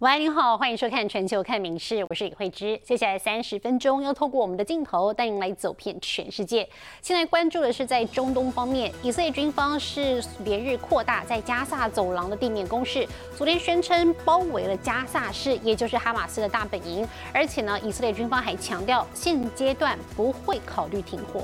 [0.00, 2.80] 喂，您好，欢迎收看《全球看名事》，我是李慧芝。
[2.84, 6.68] 接下来三十分钟要透过我们的镜头带您来走遍全世界。
[7.02, 13.04] 现在关注的是在中东方面，以色列军方是连日扩大在加萨走廊的地面攻势，
[13.36, 17.04] 昨天宣称包围了加萨市，也就是哈马斯的大本营。
[17.32, 21.42] 而且呢，以色列军方还强调，现阶段不会考虑停火。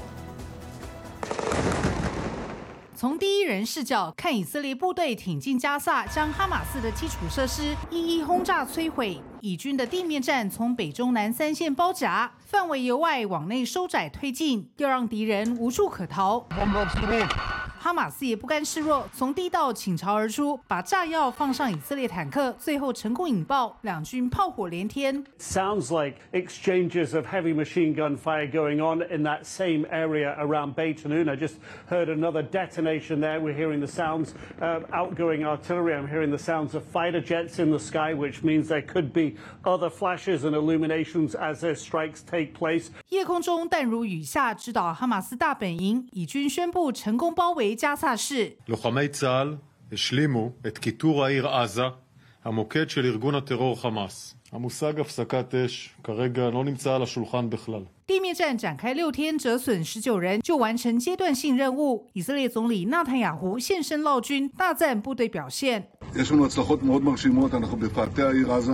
[2.97, 9.21] 从第一人视角看，以色列部队挺进加萨，将哈马斯的基础设施一一轰炸摧毁。
[9.45, 16.41] 以军的地面战从北中南三线包夹，范围由外往内收窄推进，要让敌人无处可逃。
[17.79, 25.23] 哈马斯也不甘示弱，从地道倾巢而出，把炸药放上以色列坦克，最后成功引爆，两军炮火连天。
[25.39, 31.03] Sounds like exchanges of heavy machine gun fire going on in that same area around Beit
[31.03, 31.29] Hanun.
[31.29, 33.39] I just heard another detonation there.
[33.39, 34.31] We're hearing the sounds
[34.63, 35.93] of outgoing artillery.
[35.93, 39.34] I'm hearing the sounds of fighter jets in the sky, which means there could be
[39.64, 42.90] other flashes and illuminations as their strikes take place.
[43.10, 47.76] 夜空中弹如雨下，直捣哈马斯大本营，以军宣布成功包围。
[47.76, 48.58] 加萨市。
[48.68, 49.58] לוחמי צה"ל
[49.92, 51.84] השלימו את כיתור העיר עזה,
[52.44, 54.36] המוקד של ארגון הטרור חמאס.
[54.52, 57.86] המושג הפסקת אש כרגע לא נמצא על השולחן בכלל.
[58.08, 62.08] 地面战展开六天，折损十九人，就完成阶段性任务。
[62.14, 65.88] 以色列总理纳坦雅胡现身闹军，大赞部队表现。
[66.16, 68.74] יש לנו הצלחות מאוד מרשימות, אנחנו בפאתי העיר עזה,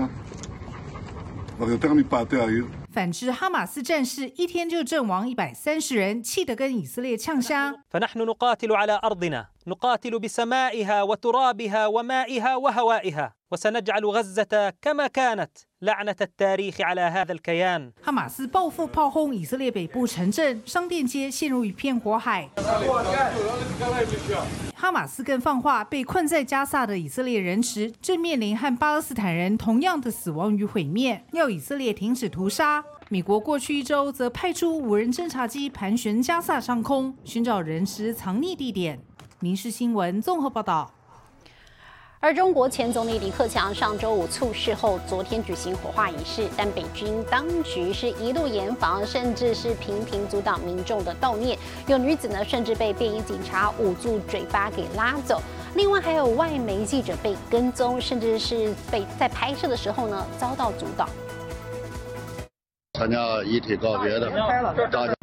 [1.60, 2.66] כבר יותר מפאתי העיר.
[2.94, 7.76] 反之，哈马斯战士一天就阵亡一百三十人，气得跟以色列呛虾。
[7.92, 17.02] فنحن نقاتل على أرضنا نقاتل بسمائها وترابها ومائها وهوائها وسنجعل غزة كما كانت لعنة التاريخ على
[17.02, 22.50] هذا الكيان 哈马斯报复炮轰以色列北部城镇，商店街陷入一片火海。
[24.76, 32.84] 哈马斯更放话，被困在加萨的以色列人质正面临和巴勒斯坦人同样的死亡与毁灭，要以色列停止屠杀。
[33.10, 38.98] 美国过去一周则派出无人侦察机盘旋加萨上空，寻找人质藏匿地点。《
[39.41, 40.91] 民事新闻》综合报道。
[42.23, 51.59] 而中国前总理李克强上周五猝逝后，昨天举行火化仪式，但北京当局是一路严防，甚至是频频阻挡民众的悼念。
[51.87, 55.41] 有女子呢，甚至被便衣警察捂住嘴巴给拉走。
[55.75, 61.09] 另外还有外媒记者被跟踪，甚至是被在拍摄的时候呢遭到阻挡。
[62.99, 64.31] 参加遗体告别的，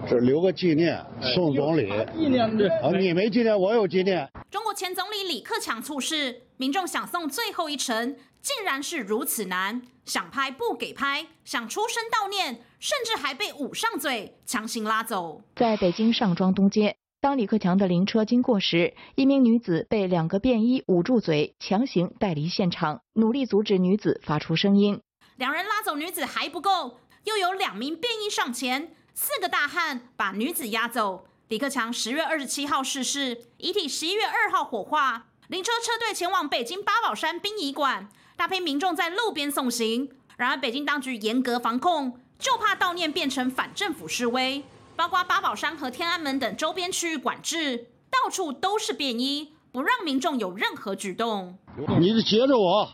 [0.09, 1.03] 这留个纪念，
[1.35, 1.91] 送总理。
[2.17, 4.29] 纪念的啊，你没纪念，我有纪念。
[4.49, 9.81] 中国前总理李克强猝逝，民众想送最后一程，竟然是如此难。
[10.05, 15.41] 想拍不给拍，想出声悼念，甚至还被捂上嘴，强行拉走。
[15.55, 25.01] 在北京上庄东街，当李克强的灵车经过时，一名女子被两个便衣捂住嘴，强行带离现场，努力阻止女子发出声音。
[25.35, 26.99] 两人拉走女子还不够。
[27.25, 31.25] 又有两名便衣上前，四个大汉把女子押走。
[31.47, 35.25] 李克强十月二十七号逝世，遗体十一月二号火化。
[35.47, 40.07] 灵车车队前往北京八宝山殡仪馆，大批民众在路边送行。
[40.37, 44.63] 然而，北京当局严格防控，就怕悼念变成反政府示威，
[44.95, 51.57] 包括八宝山和天安门等周边区域管制，到处都是便衣，不让民众有任何举动。
[51.99, 52.87] 你是截着我，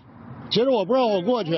[0.53, 1.51] 截着我不让我过去，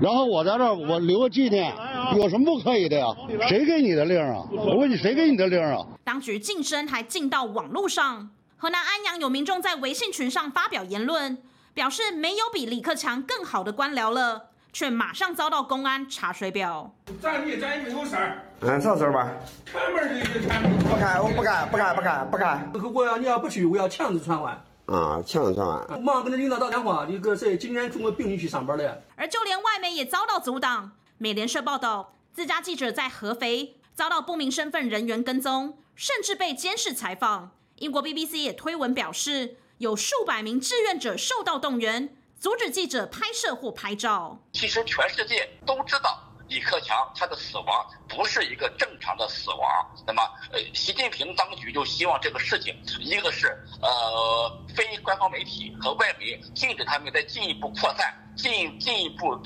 [0.00, 1.70] 然后我在这儿我留个纪念。
[2.16, 3.06] 有什么不可以的呀？
[3.48, 4.42] 谁给你的令啊？
[4.50, 5.84] 我问你，谁给你的令啊？
[6.04, 11.36] 当局晋升还进到网络上，河南安阳有民众在微信群上发表言论，
[11.74, 16.90] 表示没有比李克强更好的官僚了，却马上遭到公安查水表。
[17.20, 19.30] 咱你咱没有事儿，嗯，啥事儿吧？
[19.66, 20.78] 开门的就开门。
[20.78, 22.88] 不开，我不开，不开，不开，不开。
[22.94, 24.58] 我要你要不去，我要强制传唤。
[24.86, 26.02] 啊，强制传唤。
[26.02, 29.02] 马上跟领导打电话，那个谁，今天从我病里去上班了。
[29.16, 30.92] 而就连外媒也遭到阻挡。
[31.18, 37.52] 美联社报道，自家记者在合肥遭到不明身份人员跟踪，甚至被监视采访。
[37.76, 44.40] 英国 BBC 也推文表示，有数百名志愿者受到动员，阻止记者拍摄或拍照。
[44.52, 49.60] 其实全世界都知道，李克强他的死亡不是一个正常的死亡。
[50.06, 50.22] 那么，
[50.52, 53.48] 呃，习近平当局就希望这个事情，一个是
[53.82, 59.36] 呃非官方媒体和外媒禁止他们再进一步扩散，进进一步。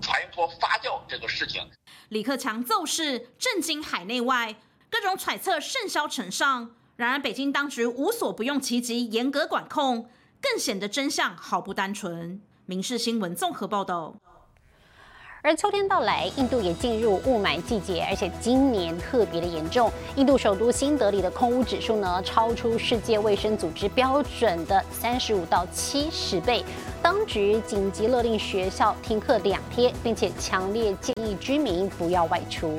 [0.00, 1.62] 传播发酵这个事情，
[2.10, 4.56] 李克强奏事震惊海内外，
[4.90, 6.74] 各种揣测甚嚣尘上。
[6.96, 10.10] 然而，北京当局无所不用其极，严格管控，
[10.42, 12.42] 更显得真相毫不单纯。
[12.66, 14.14] 民事新闻综合报道。
[15.46, 19.92] 而秋天到来，印度也进入雾霾季节，而且今年特别的严重。
[20.16, 26.64] 印度首都新德里的空污指数呢，超出世界卫生组织标准的三十五到七十倍。
[27.02, 32.78] 当局紧急勒令学校停课两天，并且强烈建议居民不要外出。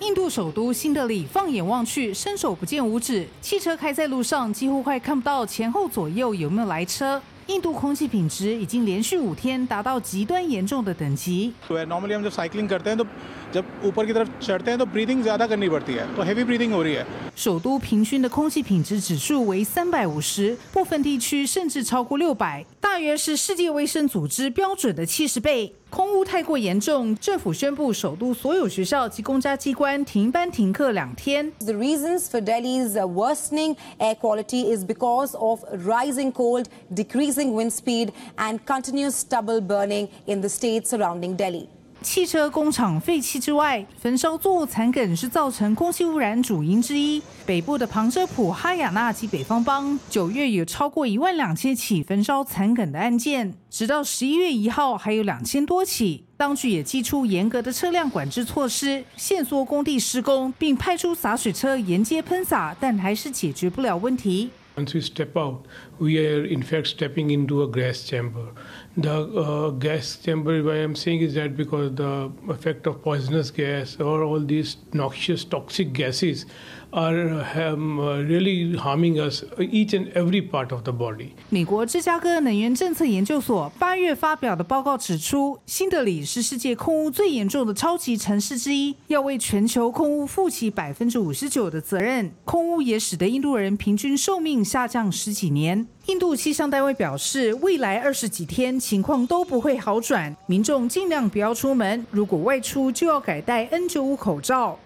[0.00, 7.22] 印度首都新德里，放眼望去，伸手不见五指，汽车开在路上，几乎快看不到前后左右有没有来车。
[7.47, 11.53] 印度空气品质已经连续五天达到极端严重的等级。
[11.69, 13.05] नॉर्मली हम जब साइकिलिंग करते हैं तो
[13.53, 16.71] जब ऊपर की तरफ चढ़ते हैं तो ब्रीदिंग ज़्यादा करनी पड़ती है तो हैवी ब्रीदिंग
[16.73, 17.05] हो रही है
[17.35, 25.73] 首都平均的空气品质指数为三百五十，部分地区甚至超过六百，大约是世界卫生组织标准的七十倍。
[25.89, 31.51] 空污太过严重，政府宣布首都所有学校及公家机关停班停课两天。
[31.59, 37.71] The reasons for Delhi's uh, worsening air quality is because of rising cold, decreasing wind
[37.71, 41.67] speed, and continuous stubble burning in the states surrounding Delhi.
[42.00, 47.20] 汽车工厂废气之外，焚烧作物残梗是造成空气污染主因之一。
[47.44, 56.24] 北部的旁遮普、哈雅纳及北方邦九月有超过一万两千起焚烧残梗的案件，直到十一月一号还有两千多起。
[56.36, 64.50] 当局也寄出严格的车辆管制措施，限缩工地施工，并派出洒水车沿街喷洒，但还是解决不了问题。
[64.76, 65.64] Once we step out,
[65.98, 68.52] we are in fact stepping into a gas chamber.
[68.98, 73.96] The uh, gas chamber, why I'm saying is that because the effect of poisonous gas
[74.00, 76.46] or all these noxious toxic gases
[76.90, 81.28] are um, uh, really harming us, each and every part of the body.
[81.50, 92.30] 美国芝加哥能源政策研究所八月发表的报告指出，新德里是世界空污最严重的超级城市之一，要为全球空污负起百分之五十九的责任。
[92.44, 95.86] 空污也使得印度人平均寿命下降十几年。
[96.06, 104.78] 印度气象单位表示，未来二十几天情况都不会好转，民众尽量不要出门，如果外出就要改戴 N95 口罩。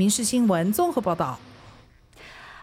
[0.00, 1.38] 民事新闻综合报道。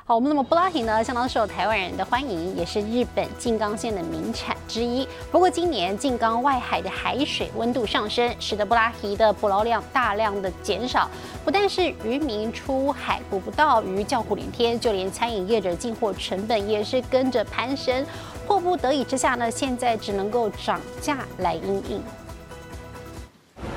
[0.06, 5.08] 好，我们那么布拉提呢，相当受台湾人的欢迎，也是日本静冈县的名产之一。
[5.31, 11.10] 不过今年静冈外海的海水温度上升，使得布拉提的捕捞量大量的减少。
[11.46, 18.06] 不但是渔民出海捕不到鱼叫苦连天，就连餐饮业者进货成本也是跟着攀升。
[18.46, 22.02] 迫不得已之下呢，现在只能够涨价来应应。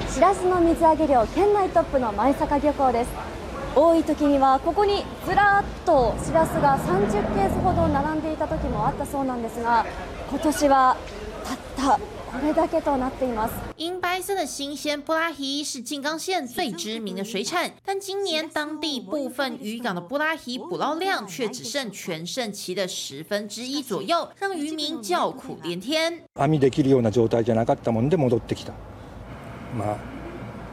[0.09, 3.30] しらすの水揚げ量県内トップの前坂漁港です
[3.76, 9.86] 多い時にはここにずらっとしらすが30ケースほど並んでいた時もあったそうなんですが
[10.30, 10.98] 今年は
[11.46, 11.58] たっ
[11.98, 12.00] た
[12.32, 13.54] これだけとなっています。
[13.76, 26.24] 银白色的新鲜布拉提是静冈县最知名的水产，但今年当地部分渔港的布拉提捕捞量却只剩全盛期的十分之一左右，让渔民叫苦连天。
[26.36, 28.72] 網できるような状態じゃなかったもんで戻ってきた。
[29.78, 29.98] まあ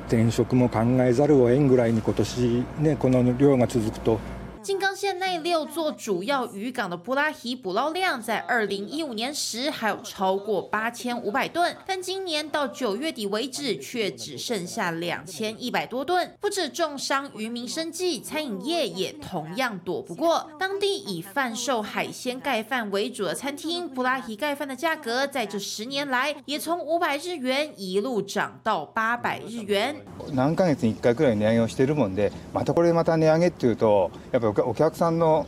[0.09, 4.19] 転職も考えざるを得んぐらいに今年ねこの量が続くと
[4.64, 16.34] 静冈县内六座主要渔港的布拉提捕捞量，在二零一五年时还有超过八千五百吨，但今年到九月底为止，却只剩下两千一百多吨。
[16.40, 20.50] 不止重伤渔民生计，餐饮业也同样躲不过。
[20.58, 29.94] 当地以贩售海鲜盖饭为主的餐厅，布拉提盖饭的价格在这十年来也从五百日元一路涨到八百日元。
[30.34, 35.47] 何ヶ月に1回くらい値上げをしてるもんでまたこれまた値上げっていうとやっぱ お客さんの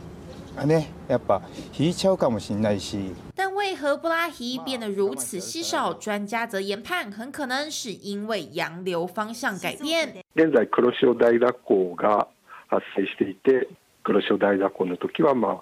[0.65, 1.41] ねやっぱ
[1.77, 3.13] 引いちゃうかもしれないし。
[3.35, 5.93] 但为何布拉提变得如此稀少？
[5.93, 10.23] 专家则研判，很可能是因为洋流方向改变。
[10.35, 12.27] 現在黒潮大蛇行が
[12.67, 13.67] 発生していて
[14.03, 15.61] 黒潮大蛇行の時はまあ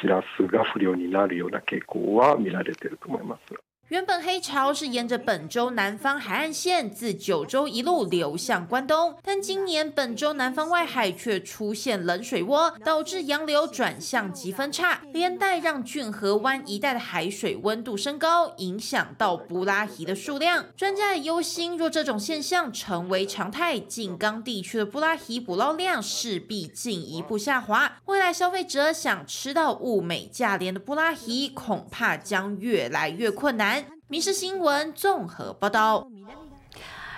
[0.00, 3.54] シラスが不良になるような傾向は見られていると思います。
[3.88, 20.66] 原本黑潮是沿着本州南方海岸线自九州一路流向关东，但今年本州南方外海却出现冷水涡，导致洋流转向极分叉，连带让骏河湾一带的海水温度升高，影响到布拉提的数量。
[20.76, 33.77] 专家也忧心，若这种现象成为常态，静冈地区的布拉提捕捞量势必进一步下滑，未来消费者想吃到物美价廉的布拉提，恐怕将越来越困难。
[34.08, 36.06] 民事新闻综合报道。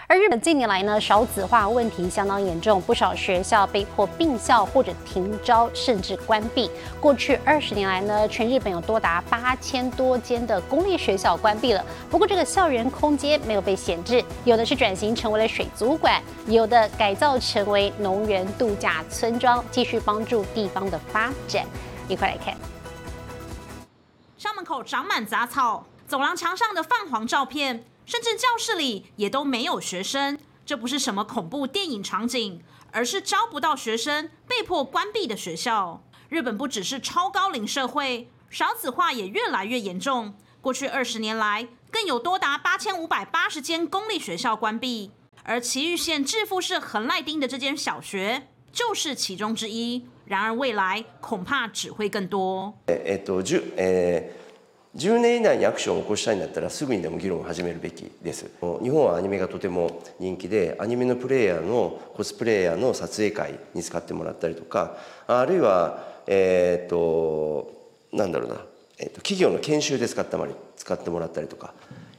[0.07, 6.69] 而日本近年来呢，少子化问题相当严重，不少学校被迫并校或者停招，甚至关闭。
[7.00, 11.87] 过去二十年来呢，全日本有多达八千多间的公立学校关闭了。
[12.11, 21.64] 不过这个校园空间没有被闲置，有的是转型成为了水族馆，有的改造成为农园度假村庄，继续帮助地方的发展。
[22.09, 22.52] 一块来看，
[24.37, 25.85] 校门口长满杂草。
[26.10, 30.38] 走廊墙上的泛黄照片， 甚至教室里也都没有学生。
[30.66, 32.62] 这不是什么恐怖电影场景，
[32.92, 36.04] 而是招不到学生、被迫关闭的学校。
[36.30, 40.34] 日本不只是超高龄社会，少子化也越来越严重。
[40.60, 45.12] 过去二十年来，更有多达八千五百八十间公立学校关闭，
[45.44, 50.08] 而岐玉县致富市横赖町的这间小学就是其中之一。
[50.25, 52.74] 然而未来恐怕只会更多。
[52.88, 54.32] えっと10え
[54.97, 58.51] 10年以内にアクションを起こしたいんだったらすぐにでも議論を始めるべきです。
[58.83, 64.97] 日本はアニメがとても人気でアニメのプレイヤーのコスプレイヤーの撮影会に使ってもらったりとか
[65.29, 67.73] あるいはえっと
[68.13, 68.57] なんだろうな、
[68.99, 71.73] えっと企業の研修で使ってもら使ってもらったりとか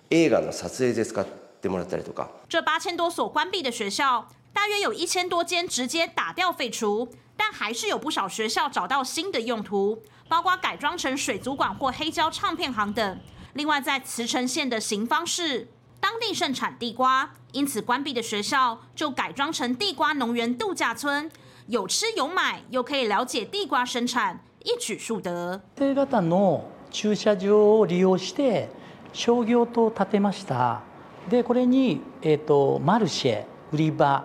[0.09, 2.29] 映画の撮影で使ってもらったりとか。
[2.47, 7.08] 这八千多所关闭的学校，大约有一千多间直接打掉废除。
[7.38, 13.20] 但还是有不少学校找到新的用途，包括改装成水族馆或黑胶唱片行等。
[13.52, 15.68] 另外，在慈城县的行方市，
[16.00, 21.30] 当地盛产地瓜，因此关闭的学校就改装成地瓜农园度假村，
[21.66, 25.60] 有吃有买，又可以了解地瓜生产，一举数得。
[25.76, 28.70] 型の駐車場を利用して
[29.12, 30.80] 商業棟を建てました。
[31.28, 34.24] でこれにえっとマルシェ、売り場、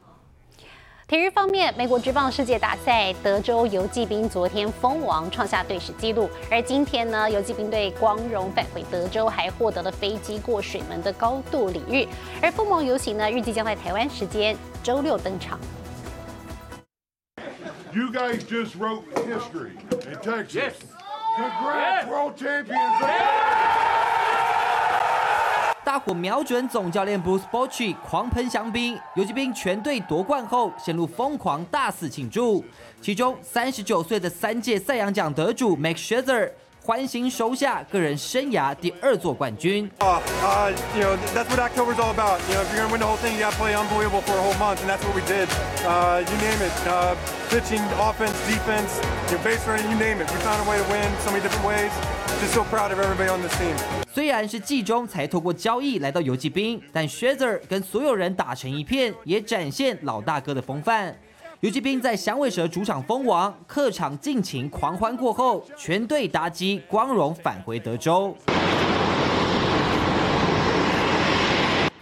[1.11, 6.29] 体育方面，美国职棒世界大赛，德州游骑兵昨天封王，创下队史纪录。
[6.49, 12.07] 而今天呢，游骑兵队光荣返回德州，还获得了飞机过水门的高度礼遇。
[12.41, 15.59] 而封王游行呢，预计将在台湾时间周六登场。
[17.91, 19.71] You guys just wrote history
[20.09, 20.75] in Texas.
[21.35, 24.00] Congrats, world champions!
[25.91, 28.97] 大火瞄准总教练 Bruce Bochy，狂喷香槟。
[29.15, 32.63] 游击兵全队夺冠后陷入疯狂大肆庆祝，
[33.01, 36.49] 其中三十九岁的三届赛扬奖得主 Max Scherzer。
[36.81, 39.91] 欢欣收下个人生涯第二座冠军。
[52.41, 53.75] 是 so proud of everybody on this team.
[54.11, 61.15] 虽然是季中才透过交易来到游击兵，但 Scherzer 跟所有人打成一片，也展现老大哥的风范。
[61.59, 68.35] 游击兵在响尾蛇主场封王，客场尽情狂欢过后，全队搭机光荣返回德州。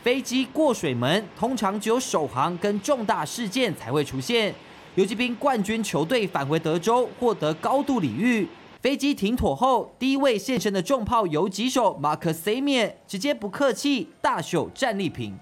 [0.01, 4.55] 飞机过水门，通常只有首航跟重大事件才会出现。
[4.95, 8.47] 游击兵冠军球队返回德州，获得高度礼遇。
[8.81, 15.37] 飞机停妥后，第一位现身的重炮游击手马克·塞米直接不客气，大秀战利品。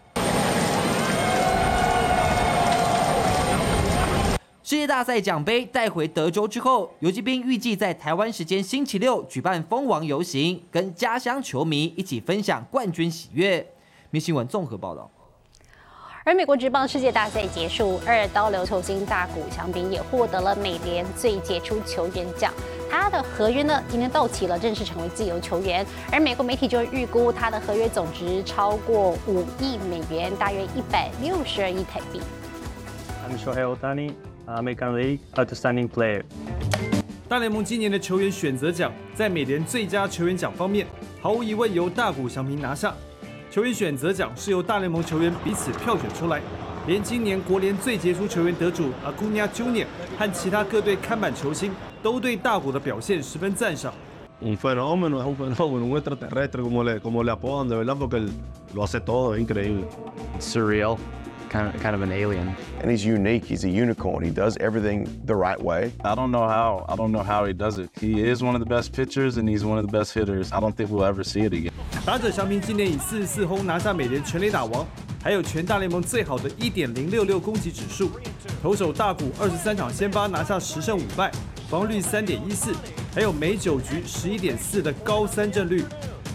[4.63, 13.63] 世界大赛奖杯带回德州之后，游击兵预计在台湾时间星期六举办蜂王游行，跟家乡球迷一起分享冠军喜悦。
[14.09, 15.11] 明新闻综合报道。
[16.25, 22.51] 而美国职棒世界大赛结束，二刀流球星大谷翔平也获得了美联最杰出球员奖。
[22.89, 25.85] 他的合约呢，今天到期了，正式成为自由球员。
[26.11, 32.21] 而美国媒体就预估他的合约总值超过五亿美元，大约一百六十二亿台币。
[33.29, 34.13] I'm Shohei Ohtani.
[34.47, 36.23] American League Outstanding Player。
[37.27, 40.87] 大联盟今年的球员选择奖，在美联最佳球员奖方面，
[41.21, 42.93] 毫无疑问由大谷翔平拿下。
[43.51, 46.39] 球员选择奖是由大联盟球员彼此票选出来，
[46.87, 49.85] 连今年国联最杰出球员得主 Acuna Junior
[50.17, 51.73] 和其他各队看板球星
[52.07, 53.93] 都对大谷的表现十分赞赏。
[54.39, 58.29] Un fenómeno, es un fenómeno, un extraterrestre como le como le apodan de verdad porque él
[58.73, 59.83] lo hace todo es increíble.
[60.39, 60.97] Surreal.
[61.49, 62.55] kind of, kind of an alien.
[62.81, 63.45] And he's unique.
[63.45, 64.23] He's a unicorn.
[64.23, 65.91] He does everything the right way.
[66.03, 66.85] I don't know how.
[66.87, 67.89] I don't know how he does it.
[67.99, 70.51] He is one of the best pitchers and he's one of the best hitters.
[70.51, 71.71] I don't think we'll ever see it again.
[72.05, 74.85] 打者祥平今年以四十四轰拿下美联全垒打王，
[75.23, 78.11] 还有全大联盟最好的一点零六六攻击指数。
[78.61, 81.31] 投手大谷二十三场先发拿下十胜五败，
[81.68, 82.72] 防率三点一四，
[83.14, 85.84] 还有每九局十一点四的高三振率。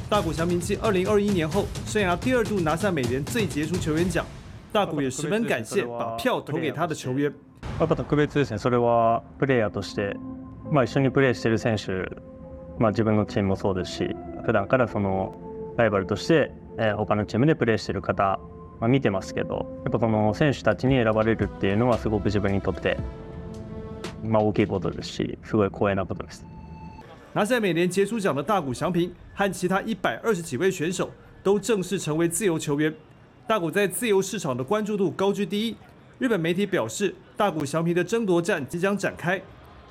[0.09, 4.25] 大谷翔平继二零二一年后，生涯第二度拿下美联最杰出球员奖。
[4.71, 7.31] 大谷也十分感谢把票投给他的球员。
[7.79, 8.57] やっぱ特別ですね。
[8.57, 10.15] それはプレイヤーとして、
[10.71, 11.91] まあ一緒にプレーしている選手、
[12.79, 15.35] まあ自分のチームもそうですし、普段からその
[15.77, 18.39] ライバルとして、えー、他のチームでプレーしている方
[18.79, 23.03] まあ、見てますけどやっぱこの選手たちに選ばれるっていうのはすごく自分にとって、まあ、
[24.23, 26.45] 大きいことですしすごい光栄なことです。
[27.33, 31.09] 拿下美联杰出奖的大谷翔平和其他一百二十几位选手
[31.43, 32.93] 都正式成为自由球员。
[33.47, 35.75] 大谷在自由市场的关注度高居第一。
[36.19, 39.39] 日本媒体表示，大谷翔平的争夺战即将展开。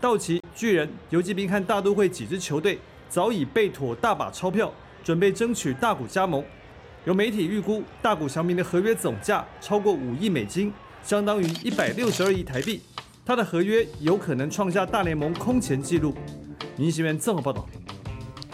[0.00, 4.72] 道奇、巨人、游击兵和大都会几支球队早已备妥大把钞票，
[5.04, 6.44] 准备争取大谷加盟。
[7.04, 10.72] 有媒体预估，大谷翔平的合约总价超过五亿美金，
[11.04, 12.82] 相当于一百六十二亿台币。
[13.23, 16.13] 他的合约有可能创下大联盟空前纪录。
[16.77, 17.65] 林新闻综合报道。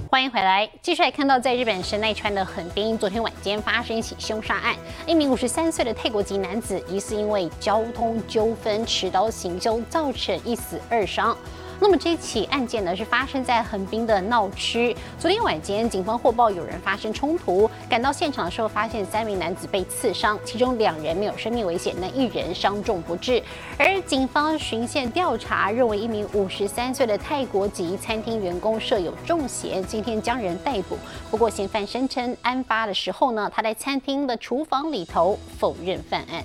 [0.09, 11.37] 欢迎回来，继续来看到，在日本神奈川的横滨，昨天晚间发生一起凶杀案，一名五十三岁的泰国籍男子疑似因为交通纠纷持刀行凶，造成一死二伤。
[11.79, 14.95] 那么这起案件呢，是发生在横滨的闹区。
[15.19, 23.41] 昨天晚间，警方获报有人发生冲突，赶到现场的时候，发现三名男子被刺伤，其中两人没有生命危险，那一人伤重不治。
[23.77, 30.97] 而警方循线调查，认为一名五十三岁的泰国籍餐厅员工设有重嫌，今天将人逮捕。
[31.29, 36.43] 不过嫌犯声称，案发的时候呢，他在餐厅的厨房里头否认犯案。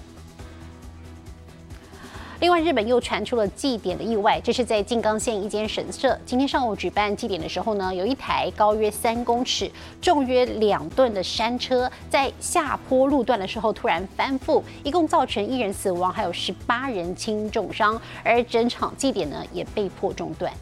[2.42, 6.16] 另外，日本又传出了祭典的意外，这是在静冈县一间神社。
[6.24, 20.54] 今天上午举办祭典的时候呢，有一台高约三公尺、重约两吨的山车，在下坡路段的时候突然翻覆，一共造成一人死亡，还有十八人轻重伤，而整场祭典呢也被迫中断。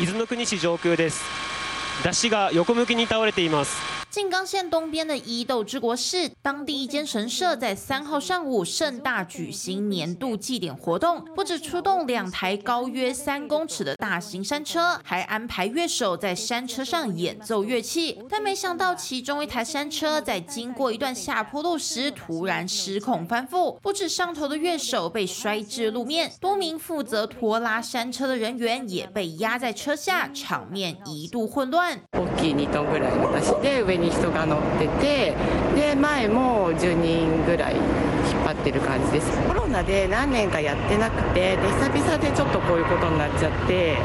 [0.00, 1.22] 伊豆の国市上空です。
[2.02, 3.89] 山車が横向きに倒れています。
[4.11, 18.21] 静冈县东边的伊豆之国市，当地一间神社在三号上午盛大举行年度祭典活动，不止出动两台高约三公尺的大型山车，还安排乐手在山车上演奏乐器。
[18.29, 31.97] 但没想到，其中一台山车在经过一段下坡路时，突然失控翻覆，不止上头的乐手被摔至路面，多名负责拖拉山车的人员也被压在车下，场面一度混乱。
[34.01, 35.35] に人が乗ってて
[35.75, 37.85] で前も10人ぐらい引っ
[38.43, 43.97] 張ってる感じですコロナで何年かやってなくてで久々でちょっとこういうことになっちゃって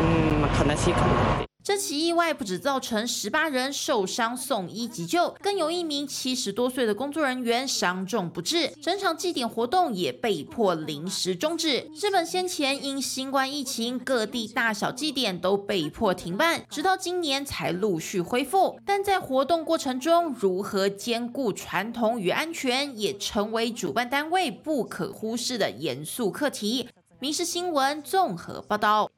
[0.00, 1.45] うん、まあ、悲しいかなって。
[1.66, 8.68] 这起意外不止造成十八人受伤送医急救，更有一名七十多岁的工作人员伤重不治。
[8.80, 11.90] 整场祭典活动也被迫临时终止。
[12.00, 18.78] 日本先前因新冠疫情，各地大小祭典都被迫停办，直到今年才陆续恢复。
[18.86, 26.88] 但在活动过程中，如何兼顾传统与安全，也成为主办单位不可忽视的严肃课题。
[27.18, 29.10] 民事新闻综合报道。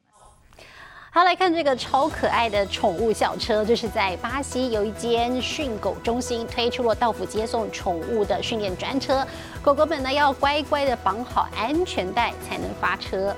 [1.11, 9.27] 好，来看这个超可爱的宠物小车，这是在巴西有一间训狗中心推出了到府接送宠物的训练专车，
[9.63, 13.35] 狗狗们呢要乖乖的绑好安全带才能发车。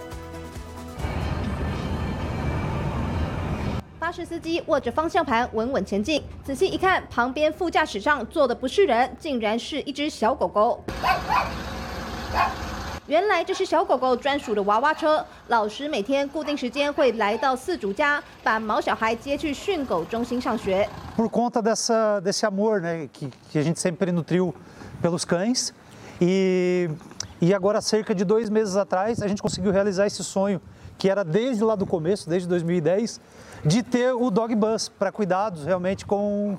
[4.01, 10.83] 巴士司机握着方向盘稳稳前进，仔细一看，旁边副驾驶上坐的不是人，竟然是一只小狗狗。
[13.10, 20.88] 原来这是小狗狗专属的娃娃车，老师每天固定时间会来到饲主家，把毛小孩接去训狗中心上学。
[21.16, 24.54] Por conta dessa desse amor, né, que que a gente sempre nutriu
[25.02, 25.74] pelos cães
[26.20, 26.90] e
[27.40, 30.60] e agora cerca de dois meses atrás a gente conseguiu realizar esse sonho
[30.98, 33.20] que era desde lá do começo, desde 2010,
[33.66, 36.58] de ter o dog bus para cuidados realmente com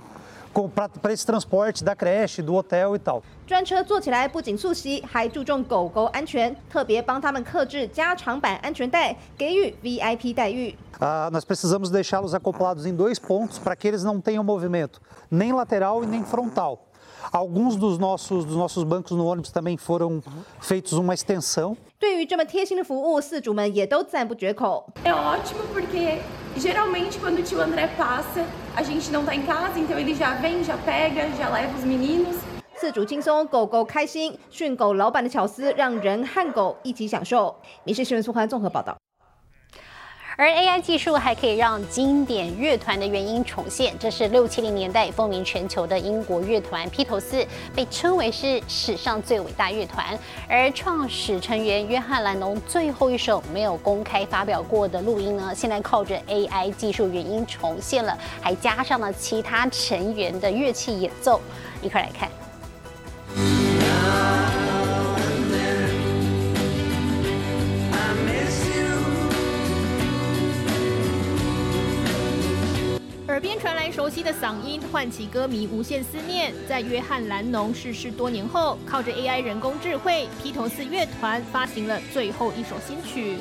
[1.00, 3.22] para esse transporte da creche, do hotel e tal。
[3.46, 10.74] 专车坐起来不仅速习，还注重狗狗安全，特别帮他们克制加长版安全带，给予 VIP 待遇。
[10.98, 16.02] Ah, nós precisamos deixá-los acoplados em dois pontos para que eles não tenham movimento, nem lateral
[16.02, 16.86] e nem frontal.
[17.32, 20.22] Alguns dos nossos, dos nossos bancos no ônibus também foram
[20.60, 21.76] feitos uma extensão.
[21.98, 24.86] 对于这么贴心的服务，饲主们也都赞不绝口。
[25.02, 26.20] É ótimo porque
[26.56, 28.44] geralmente quando o tio André passa,
[28.76, 31.84] a gente não tá em casa, então ele já vem, já pega, já leva os
[31.84, 32.36] meninos.
[32.78, 37.56] 饲主轻松，狗狗开心，训狗老板的巧思让人和狗一起享受。
[37.84, 38.96] 民事新闻苏涵综合报道。
[40.41, 50.17] 而 AI 技术还可以让经典乐团的原音重现，这是六七零年代风靡全球的英国乐团披头四，被称为是史上最伟大乐团。
[50.49, 61.39] 而创始成员约翰兰农最后一首没有公开发表过的录音呢，现在靠着 AI 技术原音重现了，还加上了其他成员的乐器演奏，
[61.83, 62.27] 一块来看。
[74.11, 76.53] 悉的嗓音唤起歌迷无限思念。
[76.67, 83.37] 在约翰·兰农逝世多年后，靠着 AI 人工智慧，披头四乐团发行了最后一首新曲。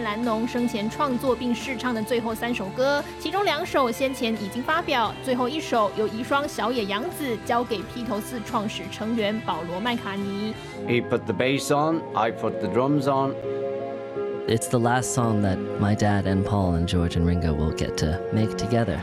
[0.00, 10.54] 翰·兰农生前创作并试唱的最后三首歌，其中两首先前已经发表，最后一首由遗孀小野洋子交给披头士创始成员保罗·麦卡尼。
[10.86, 13.34] He put the bass on, I put the drums on.
[14.48, 17.96] It's the last song that my dad and Paul and George and Ringo will get
[17.96, 19.00] to make together.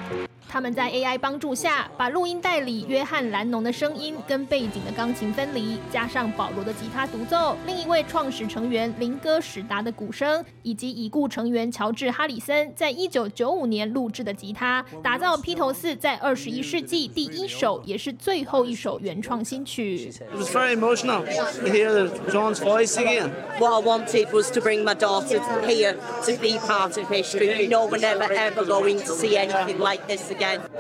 [0.49, 20.11] 他们在 AI 帮助下，把录音带里约翰·兰农的声音跟背景的钢琴分离，加上保罗的吉他独奏，另一位创始成员林哥史达的鼓声，以及已故成员乔治·哈里森在一九九五年录制的吉他，打造披头士在二十一世纪第一首也是最后一首原创新曲。
[20.33, 23.31] It was very emotional to hear John's voice again.
[23.59, 27.69] What I wanted was to bring my daughter here to be part of history.
[27.69, 30.33] We're never ever going to see anything like this.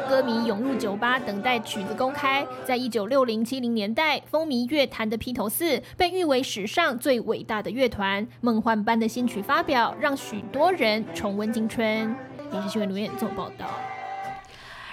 [0.08, 2.46] 歌迷涌入酒吧等待曲子公开。
[2.64, 8.26] 在一九六零七零年代，风靡乐坛的披头四被誉为史上最伟大的乐团。
[8.40, 12.14] 梦幻般的新曲发表，让许多人重温青春。
[12.50, 13.66] 电视新闻留言做报道。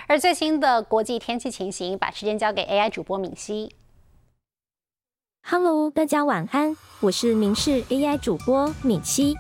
[0.08, 3.76] 而最新的国际天气情形，把时间交给 AI 主播敏熙。
[5.48, 9.36] Hello，大家晚安，我是明视 AI 主播敏熙。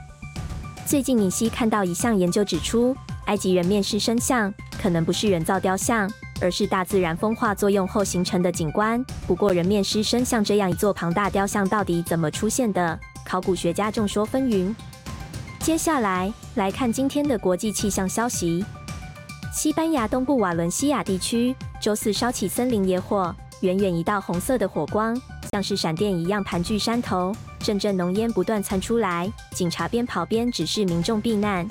[0.86, 2.96] 最近敏熙看到一项研究指出。
[3.26, 6.10] 埃及人面狮身像可能不是人造雕像，
[6.40, 9.04] 而是大自然风化作用后形成的景观。
[9.26, 13.00] 不过，人面狮身像这样一座庞大雕像到底怎么出现的？
[13.26, 14.74] 考古学家众说纷纭。
[15.60, 18.64] 接下来来看今天的国际气象消息：
[19.52, 25.20] 西班牙东部瓦伦西亚地区周四烧起森林野火，远远一道红色的火光，
[25.52, 29.28] 像是闪电一样盘踞山头，阵阵浓烟不断窜出来。
[29.56, 31.68] 警察边跑边指示民众避难。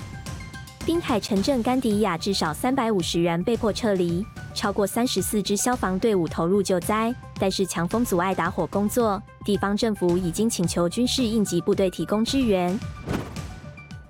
[0.86, 9.22] 滨海城镇甘迪亚至少三百五十人被迫撤离，超过三十四支消防队伍投入救灾，但是强风阻碍打火工作。
[9.46, 12.78] 地方政府已经请求军事应急部队提供支援。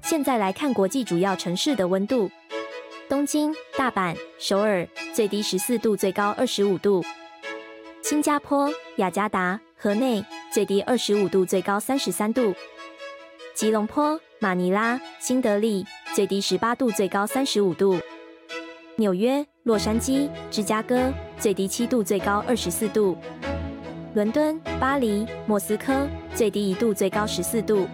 [0.03, 2.29] 现在来看国际主要城市的温度：
[3.09, 7.01] 东京、大阪、首尔，最低十四度，最高二十五度；
[8.03, 12.53] 新加坡、雅加达、河内，最低二十五度，最高三十三度；
[13.55, 14.21] 吉隆坡。
[14.41, 17.97] 马尼拉、新德里最低十八度，最高三十五度；
[18.97, 23.17] 纽约、洛杉矶、芝加哥最低七度，最高二十四度；
[24.15, 27.87] 伦敦、巴黎、莫斯科最低一度，最高十四度。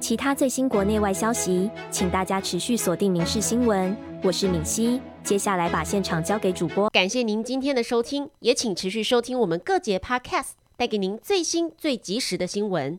[0.00, 3.90] 其他最新国内外消息，请大家持续锁定《民事新闻》。
[4.22, 6.88] 我是敏熙，接下来把现场交给主播。
[6.90, 12.98] 感谢您今天的收听，也请持续收听我们各节 Podcast，带给您最新最及时的新闻。